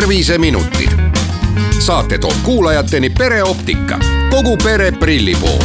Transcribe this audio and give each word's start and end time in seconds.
terviseminutid. 0.00 0.90
saate 1.78 2.18
toob 2.18 2.34
kuulajateni 2.42 3.10
pereoptika, 3.10 3.98
kogu 4.30 4.56
pere 4.62 4.92
prillipood 4.92 5.62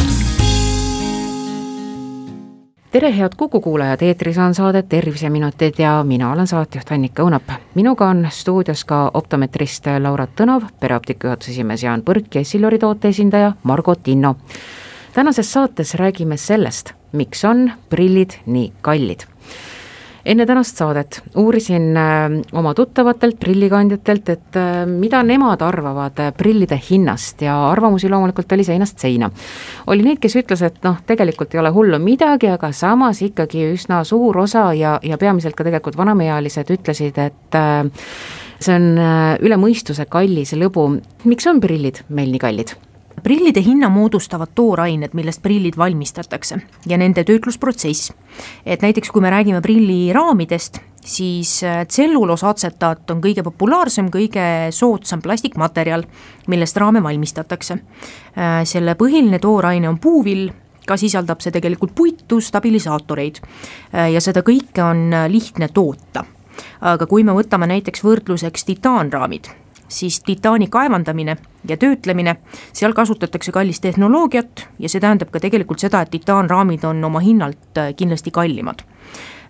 tere, 2.90 3.16
head 3.18 3.32
Kuku 3.36 3.60
kuulajad, 3.60 4.02
eetris 4.02 4.38
on 4.38 4.54
saade 4.54 4.82
Terviseminutid 4.82 5.74
ja 5.78 6.04
mina 6.04 6.32
olen 6.32 6.46
saatejuht 6.46 6.92
Annika 6.92 7.22
Õunap. 7.22 7.52
minuga 7.74 8.08
on 8.08 8.26
stuudios 8.30 8.84
ka 8.84 9.10
optometrist 9.14 9.86
Laura 9.98 10.26
Tõnov, 10.26 10.62
pereoptika 10.80 11.28
juhatuse 11.28 11.50
esimees 11.50 11.82
Jaan 11.82 12.02
Põrk 12.02 12.34
ja 12.34 12.44
Silori 12.44 12.78
toote 12.78 13.08
esindaja 13.08 13.52
Margo 13.62 13.94
Tinno. 13.94 14.36
tänases 15.12 15.52
saates 15.52 15.94
räägime 15.94 16.36
sellest, 16.36 16.92
miks 17.12 17.44
on 17.44 17.72
prillid 17.90 18.30
nii 18.46 18.72
kallid 18.80 19.26
enne 20.24 20.46
tänast 20.46 20.76
saadet 20.76 21.20
uurisin 21.36 21.96
äh, 21.96 22.30
oma 22.52 22.74
tuttavatelt 22.74 23.38
prillikandjatelt, 23.40 24.28
et 24.28 24.56
äh, 24.56 24.86
mida 24.88 25.22
nemad 25.22 25.62
arvavad 25.62 26.20
äh, 26.20 26.32
prillide 26.36 26.78
hinnast 26.90 27.42
ja 27.44 27.56
arvamusi 27.70 28.08
loomulikult 28.10 28.52
oli 28.52 28.64
seinast 28.64 28.98
seina. 28.98 29.30
oli 29.86 30.06
neid, 30.06 30.20
kes 30.22 30.36
ütles, 30.40 30.62
et 30.64 30.80
noh, 30.84 30.96
tegelikult 31.06 31.54
ei 31.54 31.60
ole 31.60 31.72
hullu 31.74 31.98
midagi, 32.02 32.48
aga 32.52 32.72
samas 32.72 33.22
ikkagi 33.22 33.68
üsna 33.74 34.02
suur 34.04 34.38
osa 34.46 34.70
ja, 34.74 34.96
ja 35.02 35.18
peamiselt 35.18 35.56
ka 35.56 35.66
tegelikult 35.66 35.98
vanemaealised 36.00 36.72
ütlesid, 36.72 37.20
et 37.20 37.60
see 38.64 38.74
on 38.74 38.90
üle 39.44 39.60
mõistuse 39.60 40.08
kallis 40.08 40.54
lõbu. 40.56 40.88
miks 41.24 41.46
on 41.46 41.60
prillid 41.60 42.04
meil 42.08 42.32
nii 42.32 42.42
kallid? 42.42 42.76
Prillide 43.22 43.62
hinna 43.62 43.88
moodustavad 43.88 44.52
toorained, 44.54 45.14
millest 45.14 45.42
prillid 45.42 45.76
valmistatakse 45.76 46.58
ja 46.86 46.98
nende 46.98 47.24
töötlusprotsess. 47.24 48.12
et 48.66 48.82
näiteks, 48.82 49.10
kui 49.10 49.22
me 49.22 49.30
räägime 49.30 49.60
prilliraamidest, 49.60 50.80
siis 51.04 51.62
äh, 51.64 51.86
tselluloosaatsetaat 51.86 53.10
on 53.10 53.20
kõige 53.22 53.42
populaarsem, 53.42 54.10
kõige 54.10 54.70
soodsam 54.70 55.22
plastikmaterjal, 55.22 56.04
millest 56.48 56.76
raame 56.76 57.02
valmistatakse. 57.02 57.74
Äh, 57.74 58.60
selle 58.64 58.96
põhiline 58.98 59.38
tooraine 59.38 59.88
on 59.88 59.98
puuvill, 59.98 60.50
ka 60.86 60.96
sisaldab 61.00 61.40
see 61.40 61.52
tegelikult 61.52 61.94
puitu, 61.94 62.40
stabilisaatoreid 62.40 63.40
äh, 63.40 64.10
ja 64.12 64.20
seda 64.20 64.44
kõike 64.44 64.84
on 64.84 65.10
lihtne 65.28 65.68
toota. 65.68 66.24
aga 66.80 67.06
kui 67.10 67.24
me 67.24 67.32
võtame 67.34 67.66
näiteks 67.66 68.04
võrdluseks 68.04 68.64
titaanraamid, 68.64 69.48
siis 69.88 70.20
titaani 70.22 70.68
kaevandamine 70.70 71.36
ja 71.68 71.76
töötlemine, 71.76 72.36
seal 72.72 72.92
kasutatakse 72.92 73.52
kallist 73.52 73.82
tehnoloogiat 73.82 74.66
ja 74.78 74.88
see 74.88 75.02
tähendab 75.02 75.30
ka 75.32 75.40
tegelikult 75.42 75.82
seda, 75.82 76.02
et 76.04 76.12
titaanraamid 76.14 76.84
on 76.88 77.04
oma 77.04 77.22
hinnalt 77.24 77.78
äh, 77.78 77.94
kindlasti 77.96 78.30
kallimad. 78.34 78.84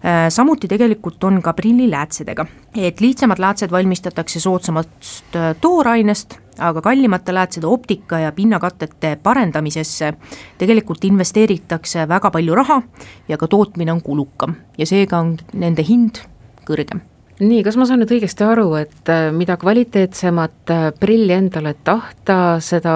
Äh, 0.04 0.28
samuti 0.28 0.68
tegelikult 0.68 1.24
on 1.24 1.42
ka 1.42 1.54
prilliläätsedega, 1.56 2.46
et 2.76 3.00
lihtsamad 3.00 3.40
läätsed 3.40 3.70
valmistatakse 3.70 4.40
soodsamast 4.40 5.36
äh, 5.36 5.54
toorainest, 5.60 6.38
aga 6.58 6.82
kallimate 6.82 7.34
läätsede 7.34 7.66
optika 7.66 8.18
ja 8.18 8.32
pinnakatete 8.32 9.16
parendamisesse 9.22 10.12
tegelikult 10.58 11.04
investeeritakse 11.04 12.08
väga 12.08 12.30
palju 12.30 12.54
raha 12.54 12.82
ja 13.28 13.38
ka 13.38 13.48
tootmine 13.48 13.92
on 13.92 14.02
kulukam. 14.02 14.54
Ja 14.78 14.86
seega 14.86 15.18
on 15.18 15.36
nende 15.52 15.82
hind 15.88 16.22
kõrgem 16.68 17.02
nii, 17.40 17.62
kas 17.66 17.78
ma 17.78 17.86
saan 17.88 18.02
nüüd 18.02 18.12
õigesti 18.14 18.46
aru, 18.46 18.68
et 18.78 19.10
äh, 19.10 19.30
mida 19.34 19.56
kvaliteetsemat 19.60 20.74
äh, 20.74 20.84
prilli 21.00 21.34
endale 21.34 21.74
tahta, 21.86 22.60
seda, 22.62 22.94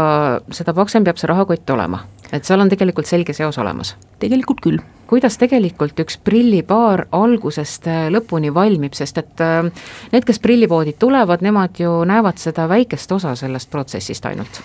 seda 0.54 0.74
paksem 0.76 1.06
peab 1.06 1.18
see 1.20 1.30
rahakott 1.30 1.74
olema? 1.74 2.04
Et 2.32 2.44
seal 2.44 2.60
on 2.60 2.68
tegelikult 2.68 3.06
selge 3.06 3.32
seos 3.36 3.58
olemas? 3.58 3.94
tegelikult 4.18 4.60
küll. 4.64 4.78
kuidas 5.06 5.38
tegelikult 5.38 6.00
üks 6.04 6.18
prillipaar 6.24 7.06
algusest 7.12 7.88
äh, 7.88 8.06
lõpuni 8.12 8.52
valmib, 8.54 8.94
sest 8.94 9.18
et 9.18 9.44
need, 10.12 10.24
kes 10.24 10.38
prillipoodi 10.44 10.96
tulevad, 10.98 11.42
nemad 11.42 11.80
ju 11.80 12.02
näevad 12.08 12.38
seda 12.38 12.68
väikest 12.68 13.12
osa 13.12 13.34
sellest 13.36 13.70
protsessist 13.70 14.26
ainult. 14.26 14.62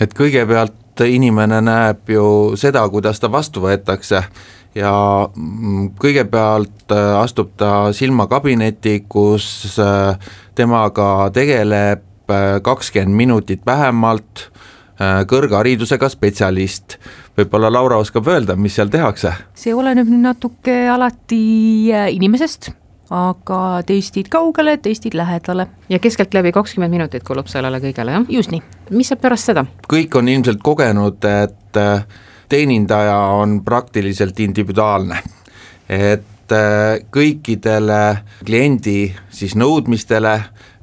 et 0.00 0.14
kõigepealt 0.14 1.04
inimene 1.04 1.60
näeb 1.60 2.08
ju 2.08 2.26
seda, 2.56 2.84
kuidas 2.88 3.20
ta 3.20 3.32
vastu 3.32 3.64
võetakse 3.64 4.22
ja 4.74 4.92
mm, 5.30 5.94
kõigepealt 6.00 6.92
äh, 6.92 7.12
astub 7.20 7.54
ta 7.58 7.92
silmakabinetti, 7.94 9.04
kus 9.08 9.78
äh, 9.82 10.18
temaga 10.58 11.30
tegeleb 11.34 12.30
äh, 12.30 12.58
kakskümmend 12.62 13.16
minutit 13.16 13.66
vähemalt 13.66 14.48
kõrgharidusega 15.00 16.08
spetsialist. 16.08 16.98
võib-olla 17.38 17.72
Laura 17.72 17.98
oskab 17.98 18.28
öelda, 18.30 18.56
mis 18.56 18.74
seal 18.78 18.88
tehakse? 18.92 19.32
see 19.54 19.74
oleneb 19.74 20.08
nüüd 20.08 20.22
natuke 20.22 20.76
alati 20.88 21.90
inimesest, 21.90 22.70
aga 23.10 23.82
testid 23.86 24.28
kaugele, 24.30 24.76
testid 24.78 25.14
lähedale. 25.14 25.66
ja 25.88 25.98
keskeltläbi 25.98 26.52
kakskümmend 26.52 26.94
minutit 26.94 27.26
kulub 27.26 27.50
sellele 27.50 27.80
kõigele, 27.82 28.18
jah? 28.18 28.28
just 28.28 28.54
nii. 28.54 28.62
mis 28.90 29.10
saab 29.10 29.24
pärast 29.24 29.50
seda? 29.50 29.66
kõik 29.88 30.14
on 30.18 30.28
ilmselt 30.28 30.62
kogenud, 30.62 31.24
et 31.24 31.82
teenindaja 32.48 33.18
on 33.40 33.64
praktiliselt 33.64 34.40
individuaalne, 34.40 35.18
et 35.88 36.33
äh, 36.52 37.00
kõikidele 37.14 38.18
kliendi 38.44 39.14
siis 39.30 39.54
nõudmistele 39.56 40.34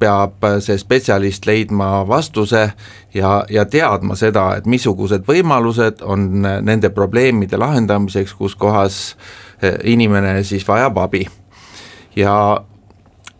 peab 0.01 0.41
see 0.65 0.79
spetsialist 0.81 1.45
leidma 1.45 2.01
vastuse 2.07 2.63
ja, 3.13 3.43
ja 3.49 3.65
teadma 3.69 4.15
seda, 4.17 4.47
et 4.57 4.65
missugused 4.65 5.27
võimalused 5.27 6.01
on 6.01 6.41
nende 6.41 6.89
probleemide 6.89 7.59
lahendamiseks, 7.61 8.33
kus 8.33 8.55
kohas 8.55 8.97
äh, 9.61 9.77
inimene 9.83 10.41
siis 10.43 10.67
vajab 10.67 10.97
abi. 10.97 11.27
ja 12.15 12.35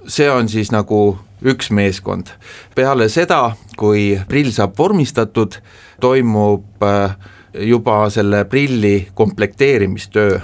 see 0.08 0.32
on 0.32 0.50
siis 0.50 0.72
nagu 0.72 1.18
üks 1.42 1.72
meeskond. 1.72 2.30
peale 2.76 3.10
seda, 3.10 3.56
kui 3.78 4.20
prill 4.30 4.52
saab 4.54 4.78
vormistatud, 4.78 5.58
toimub 6.02 6.86
äh, 6.86 7.16
juba 7.54 8.10
selle 8.10 8.46
prilli 8.46 9.08
komplekteerimistöö. 9.14 10.40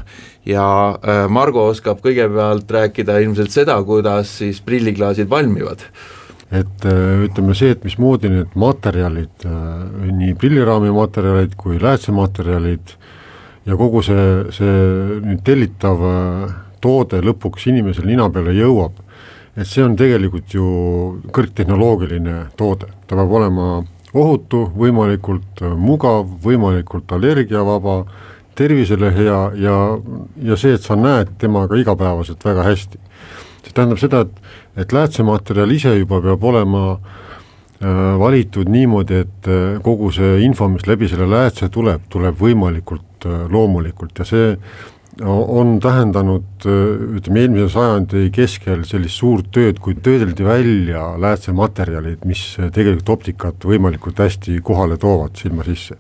Ja 0.46 0.68
äh, 0.90 1.26
Margo 1.30 1.68
oskab 1.72 2.00
kõigepealt 2.04 2.72
rääkida 2.72 3.18
ilmselt 3.24 3.52
seda, 3.52 3.76
kuidas 3.84 4.38
siis 4.40 4.62
prilliklaasid 4.64 5.30
valmivad. 5.30 5.84
Et 6.52 6.86
äh, 6.88 7.26
ütleme 7.28 7.56
see, 7.58 7.74
et 7.76 7.84
mismoodi 7.84 8.32
need 8.32 8.56
materjalid, 8.56 9.48
äh, 9.48 10.14
nii 10.22 10.38
prilliraami 10.40 10.94
materjalid 10.96 11.58
kui 11.60 11.82
läätsematerjalid 11.82 12.96
ja 13.68 13.76
kogu 13.76 14.04
see, 14.06 14.30
see 14.56 14.78
nüüd 15.26 15.44
tellitav 15.48 16.06
toode 16.80 17.20
lõpuks 17.26 17.68
inimesel 17.68 18.08
nina 18.08 18.30
peale 18.32 18.54
jõuab, 18.56 19.02
et 19.58 19.68
see 19.68 19.84
on 19.84 19.98
tegelikult 20.00 20.54
ju 20.56 20.68
kõrgtehnoloogiline 21.36 22.46
toode, 22.56 22.88
ta 23.08 23.18
peab 23.20 23.34
olema 23.42 23.68
ohutu, 24.14 24.68
võimalikult 24.78 25.62
äh, 25.62 25.76
mugav, 25.76 26.28
võimalikult 26.44 27.12
allergiavaba, 27.12 28.02
tervisele 28.58 29.12
hea 29.14 29.40
ja, 29.62 29.76
ja 30.50 30.58
see, 30.58 30.74
et 30.78 30.86
sa 30.86 30.98
näed 30.98 31.36
temaga 31.42 31.78
igapäevaselt 31.78 32.44
väga 32.46 32.66
hästi. 32.66 33.00
see 33.68 33.74
tähendab 33.76 34.00
seda, 34.02 34.24
et, 34.26 34.42
et 34.84 34.94
läätsematerjal 34.96 35.72
ise 35.76 35.94
juba 35.98 36.22
peab 36.24 36.44
olema 36.44 36.84
äh, 36.96 38.18
valitud 38.20 38.70
niimoodi, 38.72 39.22
et 39.26 39.50
äh, 39.52 39.78
kogu 39.84 40.12
see 40.16 40.42
info, 40.46 40.70
mis 40.72 40.88
läbi 40.88 41.10
selle 41.12 41.30
läätse 41.30 41.70
tuleb, 41.70 42.08
tuleb 42.10 42.40
võimalikult 42.40 43.28
äh, 43.28 43.46
loomulikult 43.52 44.24
ja 44.24 44.26
see 44.26 44.56
on 45.24 45.78
tähendanud 45.82 46.66
ütleme, 47.18 47.44
eelmise 47.44 47.70
sajandi 47.74 48.28
keskel 48.36 48.84
sellist 48.86 49.18
suurt 49.18 49.48
tööd, 49.56 49.80
kui 49.82 49.96
töödeldi 49.96 50.46
välja 50.46 51.08
läätsematerjalid, 51.22 52.26
mis 52.30 52.44
tegelikult 52.76 53.10
optikat 53.16 53.66
võimalikult 53.66 54.20
hästi 54.22 54.60
kohale 54.66 55.00
toovad 55.02 55.40
silma 55.40 55.66
sisse. 55.68 55.98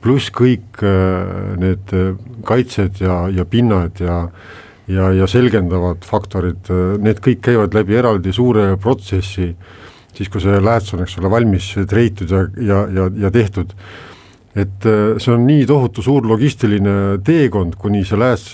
pluss 0.00 0.30
kõik 0.32 0.80
äh, 0.80 1.56
need 1.60 1.92
kaitsed 2.48 3.02
ja, 3.04 3.28
ja 3.28 3.44
pinnad 3.44 4.00
ja 4.00 4.24
ja, 4.90 5.10
ja 5.14 5.28
selgendavad 5.30 6.04
faktorid, 6.06 6.70
äh, 6.70 6.94
need 7.02 7.22
kõik 7.24 7.42
käivad 7.46 7.74
läbi 7.76 7.98
eraldi 7.98 8.32
suure 8.34 8.74
protsessi, 8.80 9.50
siis 10.16 10.30
kui 10.30 10.42
see 10.42 10.60
lääts 10.62 10.94
on, 10.94 11.04
eks 11.04 11.18
ole, 11.20 11.30
valmis 11.32 11.72
treitud 11.88 12.30
ja, 12.30 12.44
ja, 12.58 12.80
ja, 12.94 13.10
ja 13.26 13.30
tehtud 13.34 13.74
et 14.54 14.86
äh, 14.86 15.18
see 15.22 15.34
on 15.34 15.46
nii 15.46 15.66
tohutu 15.68 16.02
suur 16.02 16.26
logistiline 16.26 17.20
teekond, 17.26 17.76
kuni 17.78 18.02
see 18.06 18.18
lääs, 18.18 18.48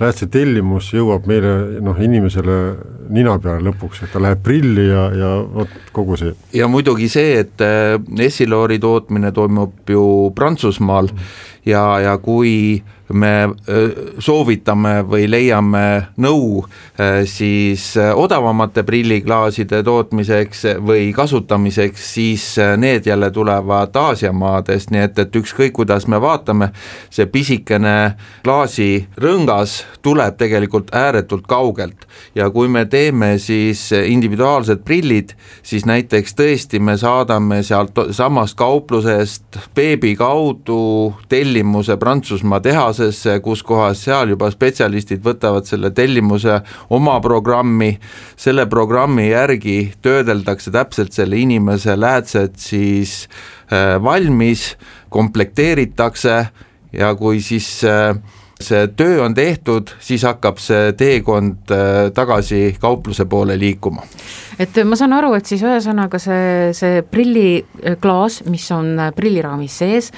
läätse 0.00 0.28
tellimus 0.32 0.92
jõuab 0.94 1.26
meile 1.30 1.80
noh, 1.84 1.98
inimesele 2.00 2.58
nina 3.10 3.36
peale 3.42 3.64
lõpuks, 3.68 4.04
et 4.04 4.14
ta 4.14 4.22
läheb 4.22 4.42
prilli 4.44 4.86
ja, 4.88 5.08
ja 5.16 5.32
vot 5.42 5.92
kogu 5.92 6.18
see. 6.20 6.34
ja 6.56 6.68
muidugi 6.70 7.08
see, 7.12 7.40
et 7.44 7.64
äh, 7.64 7.98
Essiloori 8.26 8.78
tootmine 8.82 9.32
toimub 9.36 9.90
ju 9.90 10.04
Prantsusmaal 10.34 11.10
mm. 11.12 11.28
ja, 11.70 11.84
ja 12.06 12.16
kui 12.22 12.80
me 13.12 13.50
soovitame 14.18 15.00
või 15.06 15.26
leiame 15.30 15.84
nõu 16.22 16.62
siis 17.26 17.92
odavamate 17.98 18.84
prilliklaaside 18.86 19.82
tootmiseks 19.86 20.64
või 20.86 21.10
kasutamiseks, 21.16 22.06
siis 22.14 22.46
need 22.80 23.06
jälle 23.10 23.30
tulevad 23.34 23.96
Aasia 23.96 24.32
maadest, 24.32 24.92
nii 24.94 25.06
et, 25.08 25.18
et 25.18 25.40
ükskõik, 25.42 25.74
kuidas 25.80 26.06
me 26.10 26.20
vaatame, 26.22 26.70
see 27.10 27.26
pisikene 27.30 27.96
klaasirõngas 28.44 29.80
tuleb 30.02 30.36
tegelikult 30.40 30.94
ääretult 30.94 31.46
kaugelt. 31.50 32.06
Ja 32.34 32.50
kui 32.50 32.68
me 32.68 32.84
teeme 32.84 33.38
siis 33.38 33.90
individuaalsed 33.92 34.84
prillid, 34.84 35.34
siis 35.62 35.86
näiteks 35.88 36.34
tõesti 36.38 36.80
me 36.80 36.96
saadame 37.00 37.62
sealt 37.66 37.98
samast 38.16 38.56
kauplusest 38.58 39.58
beebi 39.74 40.14
kaudu 40.16 41.14
tellimuse 41.28 41.96
Prantsusmaa 42.00 42.60
tehasesse, 42.60 43.38
kus 43.44 43.62
kohas 43.66 44.04
seal 44.04 44.34
juba 44.34 44.50
spetsialistid 44.50 45.22
võtavad 45.24 45.68
selle 45.68 45.90
tellimuse 45.94 46.60
oma 46.90 47.18
programmi, 47.20 47.92
selle 48.36 48.66
programmi 48.70 49.30
järgi 49.30 49.78
töödeldakse 50.02 50.72
täpselt 50.74 51.12
selle 51.16 51.38
inimese 51.40 51.96
läätsed 51.98 52.58
siis 52.60 53.24
äh, 53.72 53.96
valmis, 54.02 54.74
komplekteeritakse 55.10 56.36
ja 56.92 57.14
kui 57.18 57.40
siis 57.44 57.68
äh, 57.84 58.14
see 58.64 58.88
töö 58.96 59.22
on 59.24 59.34
tehtud, 59.34 59.92
siis 60.02 60.24
hakkab 60.26 60.60
see 60.62 60.92
teekond 60.98 61.72
äh, 61.74 62.10
tagasi 62.14 62.76
kaupluse 62.80 63.26
poole 63.30 63.58
liikuma. 63.58 64.04
et 64.58 64.76
ma 64.84 64.98
saan 64.98 65.16
aru, 65.16 65.32
et 65.38 65.48
siis 65.48 65.62
ühesõnaga 65.64 66.20
see, 66.20 66.70
see 66.76 67.02
prilliklaas, 67.02 68.42
mis 68.50 68.68
on 68.76 68.92
äh, 68.98 69.10
prilliraamis 69.16 69.80
sees, 69.82 70.12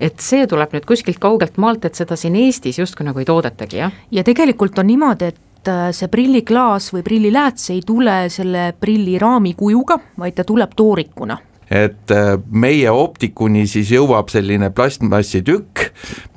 et 0.00 0.20
see 0.20 0.46
tuleb 0.50 0.74
nüüd 0.74 0.86
kuskilt 0.88 1.22
kaugelt 1.22 1.58
maalt, 1.62 1.86
et 1.86 1.94
seda 1.94 2.18
siin 2.18 2.36
Eestis 2.38 2.80
justkui 2.82 3.06
nagu 3.06 3.22
ei 3.22 3.28
toodetagi, 3.28 3.82
jah? 3.84 4.04
ja 4.10 4.26
tegelikult 4.26 4.78
on 4.82 4.90
niimoodi, 4.90 5.32
et 5.32 5.72
äh, 5.72 5.88
see 5.96 6.10
prilliklaas 6.12 6.90
või 6.96 7.06
prillilääts 7.06 7.70
ei 7.74 7.82
tule 7.86 8.24
selle 8.32 8.72
prilliraami 8.80 9.54
kujuga, 9.58 10.00
vaid 10.18 10.40
ta 10.40 10.46
tuleb 10.46 10.74
toorikuna 10.76 11.38
et 11.70 12.10
äh, 12.12 12.34
meie 12.50 12.90
optikuni 12.90 13.66
siis 13.70 13.92
jõuab 13.94 14.32
selline 14.32 14.70
plastmassitükk, 14.74 15.88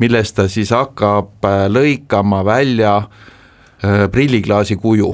millest 0.02 0.38
ta 0.40 0.48
siis 0.52 0.72
hakkab 0.76 1.46
äh, 1.48 1.66
lõikama 1.72 2.44
välja 2.48 2.98
äh, 3.02 4.08
prilliklaasi 4.12 4.80
kuju 4.82 5.14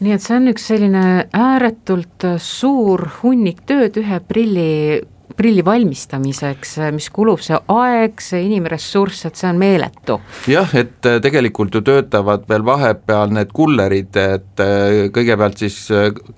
nii 0.00 0.16
et 0.16 0.24
see 0.24 0.36
on 0.38 0.48
üks 0.48 0.70
selline 0.70 1.06
ääretult 1.36 2.24
suur 2.40 3.04
hunnik 3.20 3.66
tööd 3.68 3.98
ühe 4.00 4.16
prilli, 4.24 5.02
prilli 5.36 5.64
valmistamiseks, 5.64 6.78
mis 6.96 7.10
kulub, 7.12 7.42
see 7.44 7.58
aeg, 7.68 8.24
see 8.24 8.40
inimressurss, 8.46 9.26
et 9.28 9.36
see 9.36 9.50
on 9.50 9.60
meeletu. 9.60 10.16
jah, 10.48 10.72
et 10.72 11.04
tegelikult 11.20 11.76
ju 11.76 11.84
töötavad 11.84 12.48
veel 12.48 12.64
vahepeal 12.64 13.36
need 13.36 13.52
kullerid, 13.52 14.16
et 14.16 14.64
kõigepealt 15.12 15.60
siis 15.60 15.82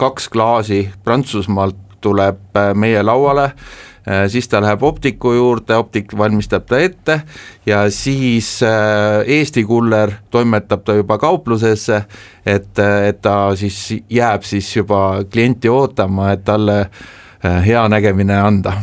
kaks 0.02 0.26
klaasi 0.34 0.82
Prantsusmaalt 1.06 1.91
tuleb 2.02 2.56
äh, 2.56 2.72
meie 2.74 3.02
lauale, 3.02 3.52
äh, 4.06 4.26
siis 4.28 4.48
ta 4.48 4.60
läheb 4.62 4.82
optiku 4.82 5.32
juurde, 5.36 5.76
optik 5.78 6.16
valmistab 6.18 6.66
ta 6.68 6.80
ette 6.82 7.20
ja 7.66 7.84
siis 7.90 8.54
äh, 8.66 9.22
Eesti 9.38 9.64
kuller 9.64 10.12
toimetab 10.30 10.84
ta 10.84 10.96
juba 10.98 11.18
kauplusesse, 11.18 12.02
et, 12.46 12.72
et 12.78 13.22
ta 13.22 13.36
siis 13.56 13.84
jääb 14.10 14.42
siis 14.48 14.76
juba 14.76 15.22
klienti 15.30 15.70
ootama, 15.70 16.32
et 16.32 16.44
talle 16.44 16.80
hea 17.42 17.88
nägemine 17.90 18.36
anda 18.38 18.76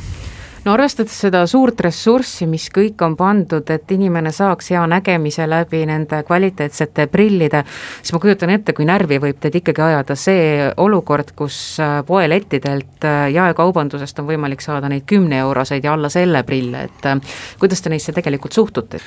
no 0.70 0.76
arvestades 0.78 1.16
seda 1.24 1.42
suurt 1.50 1.80
ressurssi, 1.82 2.46
mis 2.50 2.68
kõik 2.74 3.02
on 3.06 3.16
pandud, 3.18 3.66
et 3.74 3.92
inimene 3.96 4.32
saaks 4.36 4.70
hea 4.74 4.82
nägemise 4.90 5.48
läbi 5.50 5.82
nende 5.90 6.22
kvaliteetsete 6.28 7.08
prillide, 7.10 7.64
siis 8.02 8.14
ma 8.14 8.22
kujutan 8.22 8.54
ette, 8.54 8.76
kui 8.78 8.86
närvi 8.86 9.18
võib 9.24 9.40
teid 9.42 9.58
ikkagi 9.62 9.82
ajada 9.88 10.18
see 10.20 10.68
olukord, 10.78 11.34
kus 11.38 11.58
äh, 11.82 12.00
poelettidelt 12.06 13.08
äh, 13.08 13.30
jaekaubandusest 13.34 14.22
on 14.22 14.28
võimalik 14.30 14.62
saada 14.62 14.92
neid 14.92 15.08
kümneeuroseid 15.10 15.88
ja 15.88 15.96
alla 15.98 16.12
selle 16.14 16.44
prille, 16.46 16.86
et 16.90 17.10
äh, 17.10 17.40
kuidas 17.62 17.82
te 17.82 17.94
neisse 17.94 18.14
tegelikult 18.14 18.58
suhtute? 18.58 19.02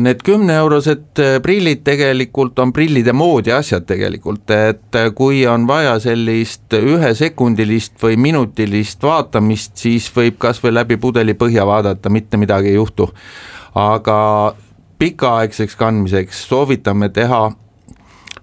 Need 0.00 0.20
kümneeurosed 0.26 1.22
prillid 1.42 1.82
tegelikult 1.86 2.58
on 2.60 2.74
prillide 2.76 3.14
moodi 3.16 3.54
asjad 3.54 3.86
tegelikult, 3.88 4.50
et 4.52 5.00
kui 5.16 5.44
on 5.48 5.64
vaja 5.68 5.96
sellist 6.02 6.76
ühesekundilist 6.76 7.96
või 8.02 8.18
minutilist 8.20 9.02
vaatamist, 9.06 9.76
siis 9.80 10.10
võib 10.16 10.36
kas 10.42 10.60
või 10.64 10.74
läbi 10.76 10.96
läbi 10.96 11.02
pudeli 11.06 11.36
põhja 11.38 11.66
vaadata, 11.66 12.10
mitte 12.10 12.36
midagi 12.36 12.74
ei 12.74 12.80
juhtu. 12.80 13.10
aga 13.76 14.18
pikaaegseks 14.98 15.76
kandmiseks 15.76 16.46
soovitame 16.48 17.08
teha 17.12 17.50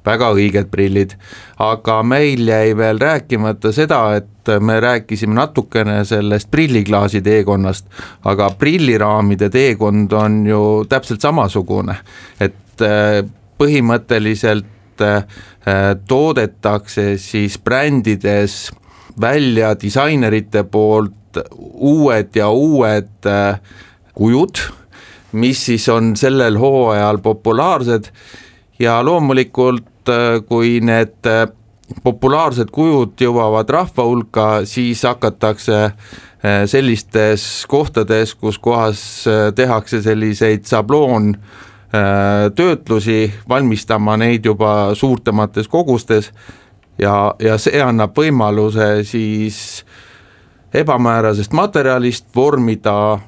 väga 0.06 0.30
õiged 0.36 0.68
prillid, 0.72 1.16
aga 1.64 2.02
meil 2.06 2.44
jäi 2.48 2.74
veel 2.78 3.00
rääkimata 3.00 3.72
seda, 3.76 4.02
et 4.20 4.52
me 4.60 4.80
rääkisime 4.84 5.36
natukene 5.38 6.02
sellest 6.06 6.52
prilliklaasi 6.52 7.22
teekonnast, 7.24 7.88
aga 8.28 8.50
prilliraamide 8.60 9.50
teekond 9.54 10.12
on 10.20 10.42
ju 10.48 10.62
täpselt 10.92 11.24
samasugune, 11.24 11.96
et 12.44 12.84
äh, 12.84 13.24
põhimõtteliselt 13.58 15.04
äh, 15.08 15.24
toodetakse 16.08 17.14
siis 17.22 17.58
brändides 17.64 18.74
välja 19.22 19.76
disainerite 19.80 20.66
poolt 20.68 21.23
uued 21.74 22.36
ja 22.36 22.50
uued 22.50 23.28
äh, 23.28 23.60
kujud, 24.14 24.60
mis 25.32 25.66
siis 25.66 25.88
on 25.90 26.16
sellel 26.18 26.58
hooajal 26.60 27.18
populaarsed. 27.24 28.12
Ja 28.80 29.02
loomulikult, 29.06 30.10
äh, 30.10 30.42
kui 30.48 30.80
need 30.82 31.30
äh, 31.30 31.48
populaarsed 32.04 32.72
kujud 32.74 33.20
jõuavad 33.22 33.70
rahva 33.70 34.08
hulka, 34.08 34.48
siis 34.66 35.04
hakatakse 35.04 35.92
sellistes 36.68 37.44
kohtades, 37.72 38.34
kus 38.36 38.58
kohas 38.60 39.00
tehakse 39.56 40.02
selliseid 40.04 40.66
sabloon 40.68 41.30
töötlusi, 42.56 43.30
valmistama 43.48 44.18
neid 44.20 44.50
juba 44.50 44.90
suurtemates 45.00 45.70
kogustes. 45.72 46.34
Ja, 47.00 47.32
ja 47.40 47.56
see 47.62 47.80
annab 47.80 48.18
võimaluse 48.20 49.06
siis 49.08 49.86
ebamäärasest 50.74 51.54
materjalist 51.54 52.26
vormida 52.36 53.20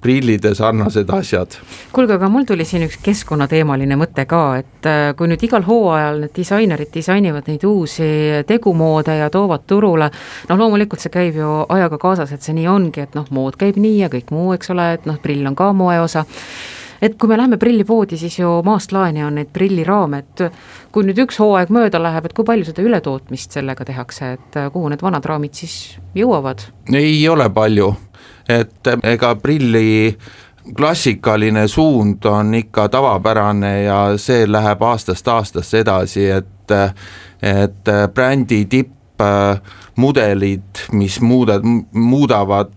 prillide 0.00 0.54
sarnased 0.54 1.10
asjad. 1.12 1.56
kuulge, 1.92 2.14
aga 2.14 2.28
mul 2.28 2.46
tuli 2.48 2.64
siin 2.64 2.86
üks 2.86 2.96
keskkonnateemaline 3.04 3.98
mõte 4.00 4.24
ka, 4.28 4.42
et 4.62 4.88
äh, 4.88 5.00
kui 5.16 5.28
nüüd 5.28 5.44
igal 5.44 5.66
hooajal 5.66 6.22
need 6.24 6.34
disainerid 6.36 6.92
disainivad 6.94 7.50
neid 7.50 7.64
uusi 7.68 8.08
tegumoode 8.48 9.18
ja 9.20 9.30
toovad 9.30 9.66
turule, 9.68 10.10
noh 10.48 10.60
loomulikult 10.62 11.04
see 11.04 11.12
käib 11.12 11.36
ju 11.40 11.52
ajaga 11.68 12.00
kaasas, 12.00 12.32
et 12.32 12.44
see 12.46 12.56
nii 12.56 12.68
ongi, 12.72 13.04
et 13.04 13.16
noh, 13.18 13.28
mood 13.30 13.60
käib 13.60 13.76
nii 13.80 13.98
ja 14.00 14.12
kõik 14.12 14.32
muu, 14.32 14.54
eks 14.56 14.72
ole, 14.72 14.92
et 14.96 15.08
noh, 15.08 15.20
prill 15.20 15.44
on 15.46 15.58
ka 15.58 15.72
moe 15.76 16.00
osa 16.00 16.24
et 17.02 17.16
kui 17.18 17.28
me 17.28 17.36
läheme 17.36 17.56
prillipoodi, 17.60 18.16
siis 18.20 18.38
ju 18.38 18.62
maast 18.64 18.92
laeni 18.92 19.24
on 19.24 19.34
neid 19.40 19.48
prilliraame, 19.52 20.18
et 20.18 20.42
kui 20.92 21.06
nüüd 21.06 21.18
üks 21.24 21.40
hooaeg 21.40 21.72
mööda 21.72 21.98
läheb, 22.02 22.24
et 22.28 22.36
kui 22.36 22.44
palju 22.46 22.64
seda 22.68 22.84
ületootmist 22.84 23.56
sellega 23.56 23.84
tehakse, 23.88 24.32
et 24.36 24.60
kuhu 24.74 24.88
need 24.92 25.02
vanad 25.04 25.24
raamid 25.26 25.54
siis 25.56 25.74
jõuavad? 26.16 26.58
ei 26.92 27.28
ole 27.28 27.50
palju, 27.54 27.94
et 28.48 28.92
ega 29.02 29.34
prilli 29.40 30.16
klassikaline 30.76 31.68
suund 31.68 32.24
on 32.28 32.54
ikka 32.54 32.88
tavapärane 32.92 33.82
ja 33.82 34.00
see 34.20 34.46
läheb 34.46 34.82
aastast 34.82 35.28
aastasse 35.28 35.78
edasi, 35.80 36.24
et, 36.30 36.70
et 37.42 37.84
brändi 38.14 38.64
tippmudelid, 38.70 40.62
mis 40.92 41.20
muudad, 41.24 41.62
muudavad 41.92 42.72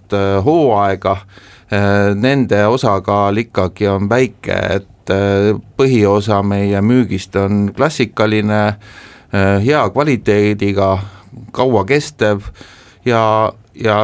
hooaega 0.46 1.18
Äh, 1.18 1.53
nende 2.16 2.66
osakaal 2.68 3.38
ikkagi 3.38 3.88
on 3.88 4.10
väike, 4.10 4.58
et 4.78 5.12
äh, 5.14 5.54
põhiosa 5.78 6.42
meie 6.46 6.82
müügist 6.82 7.36
on 7.40 7.72
klassikaline, 7.76 8.62
äh, 9.34 9.64
hea 9.64 9.84
kvaliteediga, 9.90 10.98
kaua 11.52 11.86
kestev 11.90 12.50
ja, 13.06 13.54
ja 13.76 13.98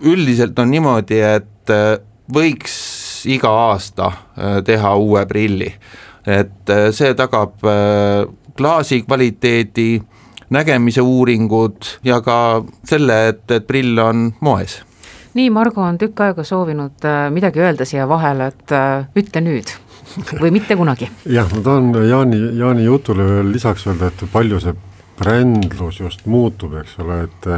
üldiselt 0.00 0.58
on 0.58 0.72
niimoodi, 0.74 1.20
et 1.22 1.70
võiks 2.34 2.74
iga 3.30 3.48
aasta 3.70 4.10
teha 4.66 4.90
uue 5.00 5.22
prilli. 5.26 5.70
et 6.26 6.72
see 6.92 7.14
tagab 7.14 7.62
klaasi 8.56 9.02
kvaliteedi, 9.02 10.02
nägemise 10.50 11.00
uuringud 11.00 11.88
ja 12.04 12.20
ka 12.20 12.64
selle, 12.84 13.28
et, 13.28 13.46
et 13.50 13.66
prill 13.66 13.98
on 14.02 14.26
moes 14.40 14.82
nii, 15.34 15.50
Margo 15.50 15.82
on 15.82 15.98
tükk 15.98 16.22
aega 16.26 16.44
soovinud 16.46 17.04
äh, 17.08 17.26
midagi 17.34 17.62
öelda 17.62 17.86
siia 17.88 18.06
vahele, 18.10 18.50
et 18.52 18.74
äh, 18.74 19.06
ütle 19.18 19.42
nüüd 19.44 19.72
või 20.42 20.52
mitte 20.54 20.76
kunagi. 20.78 21.10
jah, 21.26 21.50
ma 21.50 21.62
tahan 21.66 21.92
Jaani, 22.08 22.40
Jaani 22.60 22.86
jutule 22.86 23.26
veel 23.30 23.52
lisaks 23.54 23.86
öelda, 23.90 24.12
et 24.12 24.26
palju 24.32 24.60
see 24.62 24.74
brändlus 25.18 26.00
just 26.02 26.26
muutub, 26.26 26.74
eks 26.80 26.98
ole, 27.02 27.24
et 27.28 27.52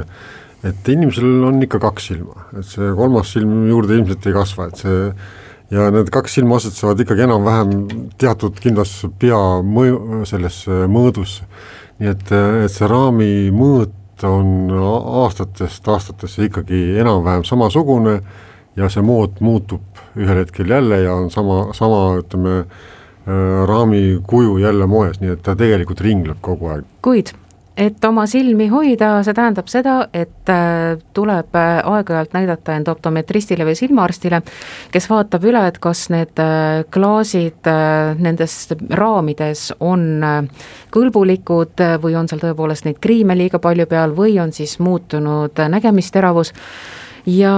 et 0.66 0.88
inimesel 0.90 1.45
on 1.47 1.61
ikka 1.62 1.78
kaks 1.83 2.09
silma, 2.11 2.49
et 2.56 2.66
see 2.66 2.88
kolmas 2.97 3.30
silm 3.37 3.68
juurde 3.68 3.99
ilmselt 3.99 4.25
ei 4.26 4.35
kasva, 4.35 4.71
et 4.71 4.80
see 4.83 5.02
ja 5.71 5.90
need 5.95 6.11
kaks 6.14 6.38
silma 6.38 6.59
asetsevad 6.61 7.00
ikkagi 7.02 7.26
enam-vähem 7.26 7.71
teatud 8.18 8.59
kindlas 8.62 8.92
pea 9.21 9.38
mõju, 9.66 10.25
selles 10.30 10.62
mõõdus. 10.90 11.40
nii 12.00 12.11
et, 12.12 12.33
et 12.66 12.73
see 12.73 12.88
raami 12.90 13.30
mõõt 13.54 13.95
on 14.25 14.70
aastatest 15.25 15.88
aastatesse 15.88 16.44
ikkagi 16.49 16.99
enam-vähem 17.00 17.44
samasugune 17.44 18.20
ja 18.76 18.88
see 18.92 19.04
mood 19.04 19.40
muutub 19.40 20.00
ühel 20.16 20.40
hetkel 20.40 20.70
jälle 20.70 21.00
ja 21.02 21.14
on 21.14 21.30
sama, 21.30 21.73
sama 21.76 22.16
ütleme, 22.20 22.64
raami 23.66 24.20
kuju 24.26 24.58
jälle 24.58 24.87
moes, 24.87 25.20
nii 25.20 25.35
et 25.35 25.42
ta 25.42 25.56
tegelikult 25.56 26.00
ringleb 26.00 26.38
kogu 26.40 26.70
aeg. 26.73 26.85
kuid 27.02 27.32
et 27.76 28.04
oma 28.09 28.25
silmi 28.28 28.68
hoida, 28.73 29.11
see 29.25 29.37
tähendab 29.37 29.68
seda, 29.68 29.97
et 30.16 30.50
äh, 30.52 30.97
tuleb 31.16 31.56
äh, 31.59 31.80
aeg-ajalt 31.85 32.33
näidata 32.37 32.76
end 32.76 32.88
optometristile 32.88 33.66
või 33.68 33.76
silmaarstile, 33.76 34.40
kes 34.95 35.09
vaatab 35.12 35.45
üle, 35.45 35.66
et 35.68 35.78
kas 35.83 36.06
need 36.12 36.40
äh, 36.40 36.87
klaasid 36.92 37.68
nendes 38.23 38.56
raamides 38.97 39.68
on 39.85 40.25
kõlbulikud 40.95 41.83
või 42.02 42.16
on 42.16 42.28
seal 42.30 42.40
tõepoolest 42.42 42.87
neid 42.87 43.00
kriime 43.02 43.37
liiga 43.37 43.61
palju 43.62 43.87
peal 43.90 44.14
või 44.16 44.38
on 44.40 44.54
siis 44.56 44.78
muutunud 44.80 45.59
nägemisteravus. 45.76 46.52
Ja 47.26 47.56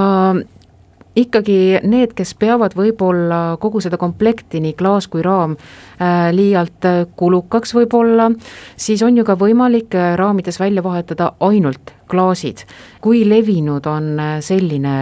ikkagi 1.18 1.80
need, 1.88 2.14
kes 2.16 2.34
peavad 2.38 2.75
võib-olla 2.78 3.58
kogu 3.60 3.82
seda 3.84 3.98
komplekti, 4.00 4.60
nii 4.62 4.75
klaas 4.78 5.08
kui 5.10 5.22
raam, 5.25 5.56
äh, 5.98 6.28
liialt 6.34 6.88
äh, 6.88 7.00
kulukaks 7.18 7.75
võib-olla, 7.76 8.30
siis 8.78 9.02
on 9.06 9.18
ju 9.18 9.26
ka 9.26 9.38
võimalik 9.38 9.96
äh, 9.98 10.14
raamides 10.18 10.60
välja 10.60 10.84
vahetada 10.84 11.32
ainult 11.44 11.94
klaasid. 12.08 12.64
kui 13.00 13.25
levinud 13.28 13.87
on 13.87 14.16
selline 14.40 14.94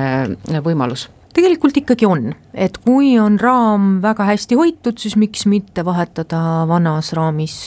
võimalus? 0.64 1.08
tegelikult 1.36 1.76
ikkagi 1.76 2.06
on, 2.08 2.30
et 2.54 2.78
kui 2.80 3.18
on 3.20 3.36
raam 3.40 3.98
väga 4.02 4.24
hästi 4.24 4.56
hoitud, 4.56 4.98
siis 4.98 5.16
miks 5.20 5.46
mitte 5.46 5.84
vahetada 5.84 6.64
vanas 6.68 7.12
raamis 7.12 7.58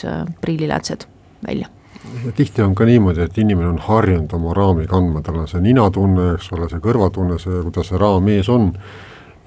prilliläätsed 0.41 1.05
välja 1.45 1.69
tihti 2.35 2.61
on 2.61 2.75
ka 2.75 2.85
niimoodi, 2.85 3.21
et 3.21 3.37
inimene 3.37 3.67
on 3.73 3.79
harjunud 3.83 4.33
oma 4.33 4.53
raami 4.57 4.87
kandma, 4.87 5.21
tal 5.25 5.41
on 5.43 5.47
see 5.47 5.61
ninatunne, 5.63 6.33
eks 6.37 6.51
ole, 6.55 6.69
see 6.71 6.81
kõrvatunne, 6.83 7.39
see, 7.41 7.61
kuidas 7.65 7.91
see 7.91 8.01
raam 8.01 8.27
ees 8.31 8.49
on, 8.49 8.71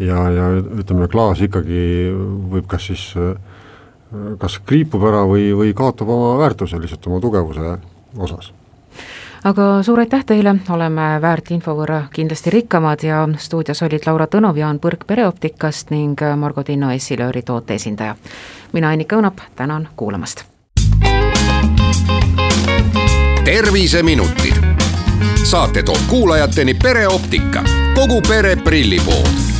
ja, 0.02 0.22
ja 0.30 0.48
ütleme, 0.60 1.08
klaas 1.12 1.42
ikkagi 1.44 1.82
võib 2.52 2.68
kas 2.70 2.88
siis, 2.90 3.04
kas 4.38 4.58
kriipub 4.66 5.04
ära 5.08 5.24
või, 5.28 5.50
või 5.56 5.74
kaotab 5.76 6.10
oma 6.12 6.34
väärtuse 6.42 6.80
lihtsalt 6.80 7.06
oma 7.10 7.20
tugevuse 7.22 7.76
osas. 8.18 8.52
Aga 9.42 9.80
suur 9.82 9.98
aitäh 9.98 10.22
teile, 10.22 10.52
oleme 10.70 11.06
väärt 11.22 11.50
info 11.50 11.74
võrra 11.74 12.04
kindlasti 12.14 12.52
rikkamad 12.54 13.02
ja 13.02 13.24
stuudios 13.42 13.82
olid 13.82 14.06
Laura 14.06 14.28
Tõnov, 14.30 14.60
Jaan 14.60 14.78
Põrk 14.78 15.02
Pereoptikast 15.08 15.90
ning 15.90 16.22
Margo 16.38 16.62
Tinno 16.62 16.92
Essilööri 16.94 17.42
toote 17.42 17.74
esindaja. 17.74 18.14
mina, 18.72 18.94
Annika 18.94 19.18
Õunap, 19.18 19.42
tänan 19.56 19.88
kuulamast 19.96 20.51
terviseminutid. 23.44 24.54
saate 25.44 25.82
toob 25.82 25.98
kuulajateni 26.08 26.74
pereoptika, 26.74 27.64
kogu 27.94 28.20
pere 28.20 28.56
prillipood 28.56 29.51